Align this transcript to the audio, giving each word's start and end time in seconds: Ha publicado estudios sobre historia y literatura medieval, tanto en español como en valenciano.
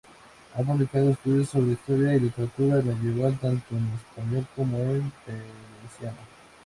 Ha 0.55 0.63
publicado 0.63 1.11
estudios 1.11 1.49
sobre 1.49 1.73
historia 1.73 2.15
y 2.15 2.21
literatura 2.21 2.77
medieval, 2.81 3.37
tanto 3.39 3.77
en 3.77 3.85
español 3.93 4.47
como 4.55 4.77
en 4.79 5.13
valenciano. 5.27 6.17